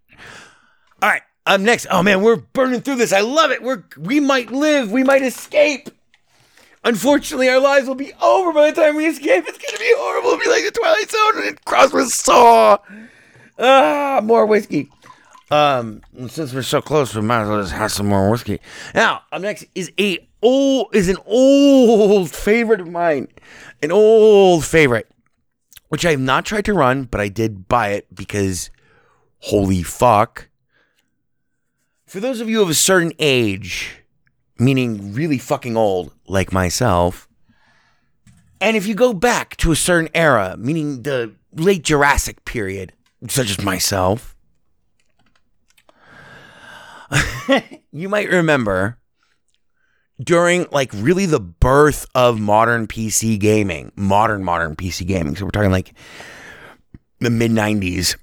[1.03, 1.87] All right, up next.
[1.91, 3.13] Oh man, we're burning through this.
[3.13, 3.63] I love it.
[3.63, 5.89] We're we might live, we might escape.
[6.83, 9.45] Unfortunately, our lives will be over by the time we escape.
[9.47, 10.31] It's gonna be horrible.
[10.31, 12.79] It'll be like the Twilight Zone and cross with Saw.
[13.59, 14.91] Ah, more whiskey.
[15.51, 18.61] Um, since we're so close, we might as well just have some more whiskey.
[18.95, 23.29] Now, up next is a old is an old favorite of mine,
[23.83, 25.11] an old favorite,
[25.89, 28.71] which I have not tried to run, but I did buy it because,
[29.41, 30.49] holy fuck!
[32.07, 34.00] For those of you of a certain age,
[34.61, 37.29] meaning really fucking old, like myself,
[38.61, 42.93] and if you go back to a certain era, meaning the late Jurassic period,
[43.29, 44.37] such as myself,
[47.93, 48.99] you might remember
[50.23, 55.35] during like really the birth of modern PC gaming, modern, modern PC gaming.
[55.37, 55.95] So we're talking like
[57.21, 58.17] the mid 90s.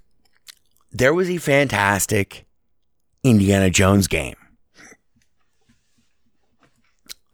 [0.91, 2.45] There was a fantastic
[3.23, 4.35] Indiana Jones game.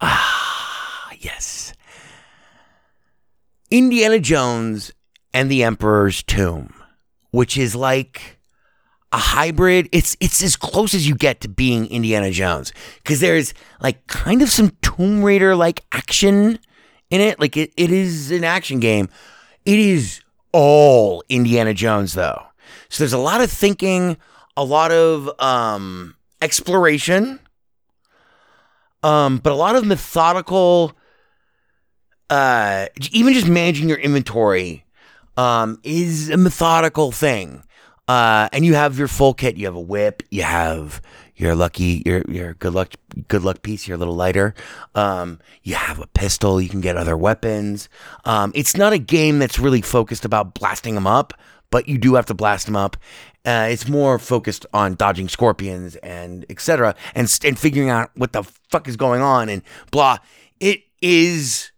[0.05, 1.73] Ah, yes.
[3.71, 4.91] Indiana Jones
[5.33, 6.73] and the Emperor's Tomb,
[7.31, 8.37] which is like
[9.13, 9.87] a hybrid.
[9.91, 14.41] It's it's as close as you get to being Indiana Jones because there's like kind
[14.41, 16.59] of some Tomb Raider like action
[17.09, 17.39] in it.
[17.39, 19.07] Like it, it is an action game.
[19.65, 22.43] It is all Indiana Jones though.
[22.89, 24.17] So there's a lot of thinking,
[24.57, 27.39] a lot of um exploration,
[29.03, 30.93] um, but a lot of methodical.
[32.29, 34.85] Uh, even just managing your inventory,
[35.37, 37.63] um, is a methodical thing.
[38.07, 39.55] Uh, and you have your full kit.
[39.55, 40.23] You have a whip.
[40.29, 41.01] You have
[41.35, 42.93] your lucky, your your good luck,
[43.27, 43.87] good luck piece.
[43.87, 44.53] Your little lighter.
[44.93, 46.59] Um, you have a pistol.
[46.59, 47.87] You can get other weapons.
[48.25, 51.33] Um, it's not a game that's really focused about blasting them up,
[51.73, 52.95] but you do have to blast them up.
[53.43, 56.93] Uh, it's more focused on dodging scorpions and etc.
[57.15, 60.19] and and figuring out what the fuck is going on and blah.
[60.59, 61.71] It is.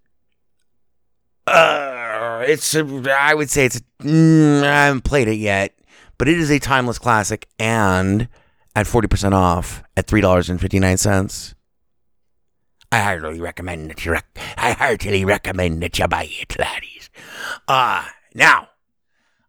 [1.48, 2.76] Uh, it's.
[2.76, 3.82] I would say it's.
[4.02, 5.74] Mm, I haven't played it yet,
[6.18, 8.28] but it is a timeless classic and
[8.76, 11.56] at forty percent off at three dollars and fifty nine cents.
[12.92, 14.12] I heartily recommend that you.
[14.12, 17.10] Rec- I heartily recommend that you buy it, laddies.
[17.66, 18.68] Uh now,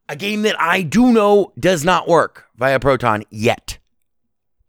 [0.08, 3.78] a game that I do know does not work via Proton yet,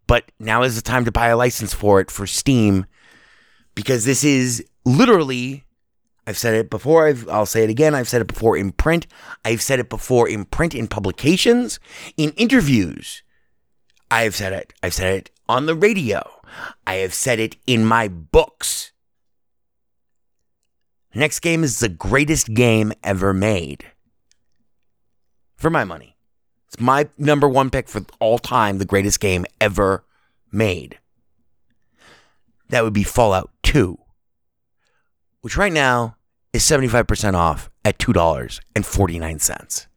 [0.07, 2.85] but now is the time to buy a license for it for Steam,
[3.75, 5.63] because this is literally.
[6.25, 7.07] I've said it before.
[7.07, 7.95] I've, I'll say it again.
[7.95, 9.07] I've said it before in print.
[9.45, 11.79] I've said it before in print in publications,
[12.17, 13.23] in interviews.
[14.11, 14.73] I've said it.
[14.83, 16.29] I've said it on the radio.
[16.85, 18.91] I have said it in my books.
[21.15, 23.85] Next game is the greatest game ever made.
[25.57, 26.15] For my money.
[26.67, 30.03] It's my number one pick for all time, the greatest game ever
[30.51, 30.99] made.
[32.69, 33.97] That would be Fallout 2,
[35.41, 36.15] which right now
[36.53, 39.87] is 75% off at $2.49.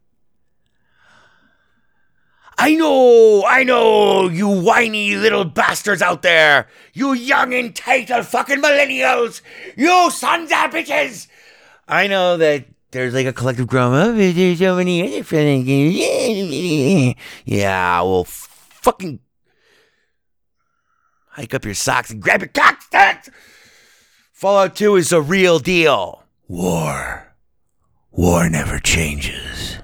[2.57, 6.67] I know, I know, you whiny little bastards out there.
[6.93, 9.41] You young entitled fucking millennials.
[9.75, 11.27] You sons of bitches.
[11.87, 13.93] I know that there's like a collective groan.
[13.93, 17.15] Oh, there's so many other friendly.
[17.45, 19.19] Yeah, well, fucking
[21.29, 23.29] hike up your socks and grab your cock sticks.
[24.33, 26.23] Fallout 2 is a real deal.
[26.47, 27.33] War.
[28.11, 29.77] War never changes.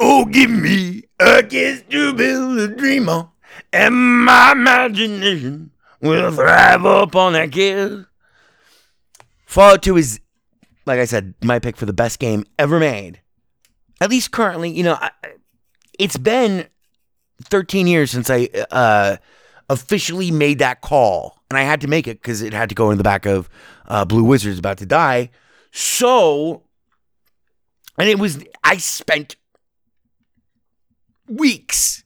[0.00, 3.30] Oh, give me a kiss to build a dream on,
[3.72, 8.04] and my imagination will thrive upon that kiss.
[9.46, 10.20] Fallout 2 is,
[10.86, 13.20] like I said, my pick for the best game ever made.
[14.00, 15.10] At least currently, you know, I,
[15.98, 16.68] it's been
[17.42, 19.16] 13 years since I uh,
[19.68, 22.90] officially made that call, and I had to make it because it had to go
[22.90, 23.48] in the back of
[23.86, 25.30] uh, Blue Wizards about to die.
[25.72, 26.62] So,
[27.98, 29.36] and it was, I spent
[31.28, 32.04] weeks.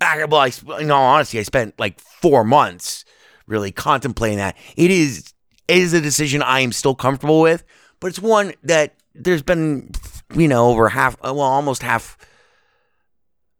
[0.00, 3.04] I, well, I, in all honesty, I spent like four months
[3.46, 4.56] really contemplating that.
[4.76, 5.34] It is
[5.70, 7.64] it is a decision I am still comfortable with,
[8.00, 9.90] but it's one that there's been,
[10.34, 12.18] you know, over half, uh, well, almost half.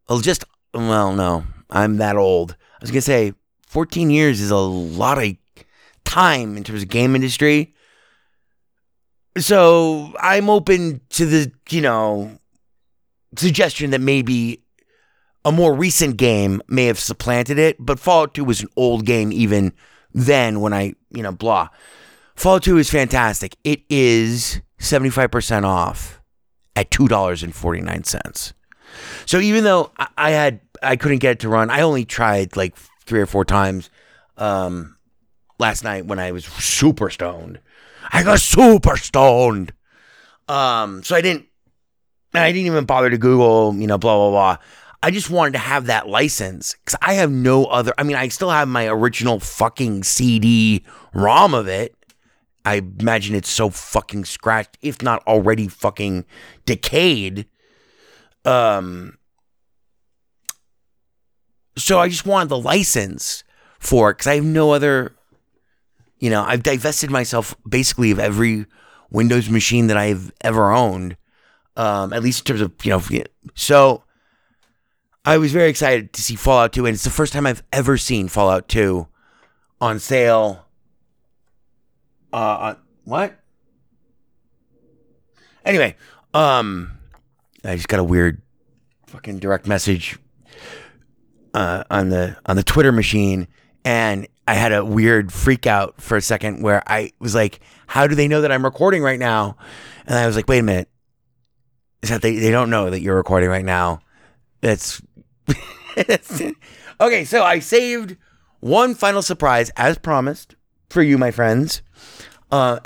[0.09, 0.43] Well, just
[0.73, 2.51] well, no, I'm that old.
[2.51, 3.33] I was gonna say,
[3.67, 5.35] 14 years is a lot of
[6.03, 7.73] time in terms of game industry.
[9.37, 12.37] So I'm open to the, you know,
[13.37, 14.61] suggestion that maybe
[15.45, 19.31] a more recent game may have supplanted it, but Fallout 2 was an old game
[19.31, 19.71] even
[20.13, 21.69] then when I, you know, blah.
[22.41, 23.55] Fallout 2 is fantastic.
[23.63, 26.23] It is 75% off
[26.75, 28.53] at $2.49.
[29.27, 32.75] So even though I, had I couldn't get it to run, I only tried like
[33.05, 33.91] three or four times
[34.37, 34.97] um
[35.59, 37.59] last night when I was super stoned.
[38.11, 39.73] I got super stoned.
[40.47, 41.45] Um so I didn't
[42.33, 44.57] I didn't even bother to Google, you know, blah, blah, blah.
[45.03, 47.93] I just wanted to have that license because I have no other.
[47.99, 50.83] I mean, I still have my original fucking CD
[51.13, 51.95] ROM of it.
[52.65, 56.25] I imagine it's so fucking scratched, if not already fucking
[56.65, 57.47] decayed.
[58.45, 59.17] Um,
[61.77, 63.43] so I just wanted the license
[63.79, 65.15] for it because I have no other.
[66.19, 68.67] You know, I've divested myself basically of every
[69.09, 71.17] Windows machine that I've ever owned
[71.75, 73.23] um, at least in terms of you know.
[73.55, 74.03] So
[75.25, 77.97] I was very excited to see Fallout 2, and it's the first time I've ever
[77.97, 79.07] seen Fallout 2
[79.79, 80.65] on sale.
[82.33, 83.39] Uh, on, what?
[85.65, 85.95] Anyway,
[86.33, 86.97] um,
[87.63, 88.41] I just got a weird
[89.07, 90.17] fucking direct message
[91.53, 93.47] uh, on the on the Twitter machine,
[93.85, 98.07] and I had a weird freak out for a second where I was like, "How
[98.07, 99.57] do they know that I'm recording right now?"
[100.07, 100.89] And I was like, "Wait a minute,
[102.01, 103.99] is that they, they don't know that you're recording right now.
[104.61, 105.01] That's
[106.99, 107.25] okay.
[107.25, 108.17] So I saved
[108.59, 110.55] one final surprise as promised
[110.89, 111.81] for you, my friends.
[112.51, 112.79] Uh,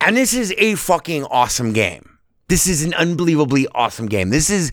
[0.00, 2.18] and, this is a fucking awesome game.
[2.48, 4.30] This is an unbelievably awesome game.
[4.30, 4.72] This is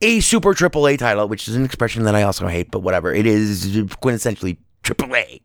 [0.00, 3.12] a super triple A title, which is an expression that I also hate, but whatever.
[3.12, 5.42] It is quintessentially triple A.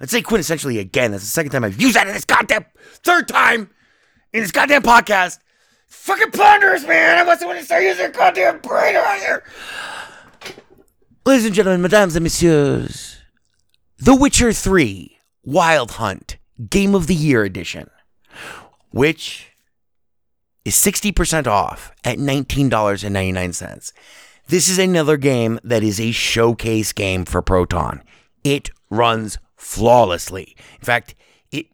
[0.00, 1.10] Let's say quintessentially again.
[1.10, 2.64] That's the second time I've used that in this goddamn
[3.02, 3.70] third time
[4.32, 5.40] in this goddamn podcast.
[5.88, 7.18] Fucking ponderous, man.
[7.18, 9.42] I wasn't going to start using goddamn brain around here.
[11.26, 13.18] Ladies and gentlemen, mesdames and messieurs,
[13.98, 15.17] The Witcher 3
[15.48, 16.36] Wild Hunt
[16.68, 17.88] Game of the Year Edition,
[18.90, 19.56] which
[20.66, 23.92] is 60% off at $19.99.
[24.48, 28.02] This is another game that is a showcase game for Proton.
[28.44, 30.54] It runs flawlessly.
[30.80, 31.14] In fact,
[31.50, 31.64] it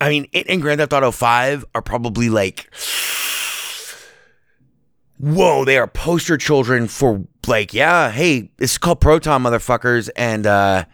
[0.00, 2.72] I mean, it and Grand Theft Auto 5 are probably like
[5.18, 10.46] whoa, they are poster children for like, yeah, hey, this is called Proton, motherfuckers, and
[10.46, 10.84] uh,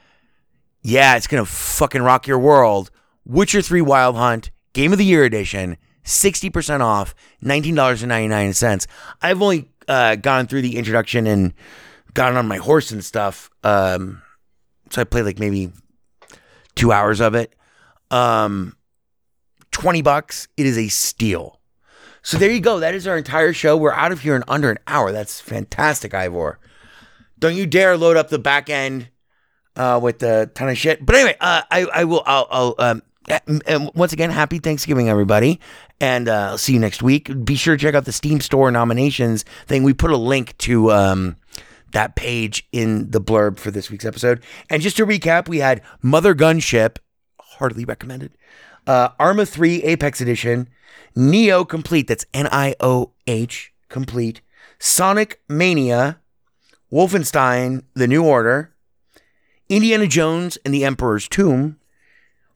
[0.87, 2.91] Yeah, it's gonna fucking rock your world.
[3.24, 8.87] Witcher 3 Wild Hunt, Game of the Year Edition, 60% off, $19.99.
[9.22, 11.55] I've only uh, gone through the introduction and
[12.12, 13.49] gotten on my horse and stuff.
[13.62, 14.20] Um,
[14.91, 15.72] so I played like maybe
[16.74, 17.55] two hours of it.
[18.11, 18.76] Um,
[19.70, 20.49] 20 bucks.
[20.59, 21.61] It is a steal.
[22.22, 22.80] So there you go.
[22.80, 23.74] That is our entire show.
[23.74, 25.12] We're out of here in under an hour.
[25.12, 26.59] That's fantastic, Ivor.
[27.39, 29.09] Don't you dare load up the back end
[29.77, 31.05] uh, with a ton of shit.
[31.05, 32.22] But anyway, uh, I, I will.
[32.27, 33.03] I'll, I'll um,
[33.66, 35.61] and once again, happy Thanksgiving, everybody,
[36.01, 37.31] and uh, I'll see you next week.
[37.45, 39.83] Be sure to check out the Steam Store nominations thing.
[39.83, 41.37] We put a link to um,
[41.93, 44.43] that page in the blurb for this week's episode.
[44.68, 46.99] And just to recap, we had Mother Gunship,
[47.41, 48.33] heartily recommended.
[48.87, 50.68] Uh, Arma 3 Apex Edition,
[51.16, 54.43] Nioh Complete, that's N I O H Complete,
[54.79, 56.18] Sonic Mania,
[56.93, 58.74] Wolfenstein The New Order,
[59.69, 61.79] Indiana Jones and the Emperor's Tomb,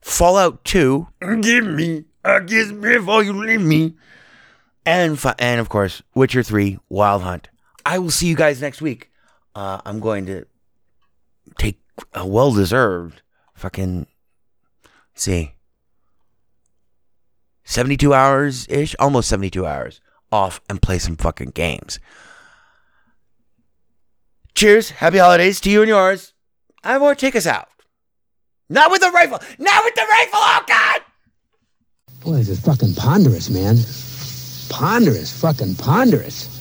[0.01, 1.07] Fallout 2,
[1.41, 3.95] Give me a kiss before you leave me,
[4.85, 7.49] and, fi- and of course, Witcher 3 Wild Hunt.
[7.85, 9.09] I will see you guys next week.
[9.55, 10.45] Uh, I'm going to
[11.57, 11.79] take
[12.13, 13.21] a well deserved
[13.55, 14.05] fucking,
[15.15, 15.53] see,
[17.63, 20.01] 72 hours ish, almost 72 hours
[20.31, 21.99] off and play some fucking games.
[24.55, 24.91] Cheers.
[24.91, 26.33] Happy holidays to you and yours.
[26.83, 27.67] Ivor, take us out.
[28.69, 29.39] Not with the rifle.
[29.57, 30.39] Not with the rifle.
[30.39, 31.01] Oh, God.
[32.21, 33.77] Boy, this is fucking ponderous, man.
[34.69, 36.55] Ponderous, fucking ponderous.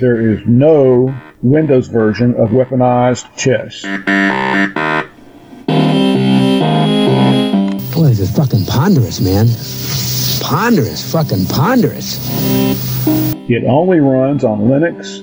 [0.00, 3.82] There is no Windows version of weaponized chess.
[7.94, 9.46] Boy, this is fucking ponderous, man.
[10.42, 12.18] Ponderous, fucking ponderous.
[13.48, 15.22] It only runs on Linux.